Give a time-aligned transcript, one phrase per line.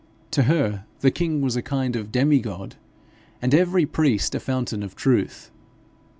[0.31, 2.75] To her, the king was a kind of demigod,
[3.39, 5.51] and every priest a fountain of truth.